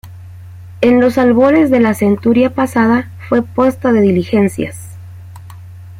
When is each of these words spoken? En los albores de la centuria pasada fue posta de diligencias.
En 0.81 0.99
los 0.99 1.19
albores 1.19 1.69
de 1.69 1.79
la 1.79 1.93
centuria 1.93 2.55
pasada 2.55 3.11
fue 3.29 3.43
posta 3.43 3.91
de 3.93 4.01
diligencias. 4.01 4.95